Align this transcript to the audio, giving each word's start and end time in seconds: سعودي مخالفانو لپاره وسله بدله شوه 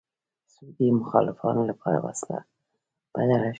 سعودي 0.55 0.87
مخالفانو 1.01 1.61
لپاره 1.71 1.97
وسله 2.05 2.39
بدله 3.13 3.37
شوه 3.41 3.49